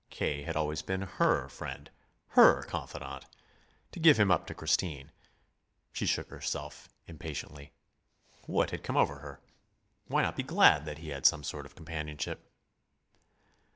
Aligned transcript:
K. 0.09 0.41
had 0.41 0.55
always 0.55 0.81
been 0.81 1.03
HER 1.03 1.47
friend, 1.47 1.87
HER 2.29 2.63
confidant. 2.63 3.25
To 3.91 3.99
give 3.99 4.19
him 4.19 4.31
up 4.31 4.47
to 4.47 4.55
Christine 4.55 5.11
she 5.93 6.07
shook 6.07 6.31
herself 6.31 6.89
impatiently. 7.05 7.71
What 8.47 8.71
had 8.71 8.81
come 8.83 8.97
over 8.97 9.19
her? 9.19 9.41
Why 10.07 10.23
not 10.23 10.35
be 10.37 10.41
glad 10.41 10.85
that 10.85 10.97
he 10.97 11.09
had 11.09 11.27
some 11.27 11.43
sort 11.43 11.67
of 11.67 11.75
companionship? 11.75 12.51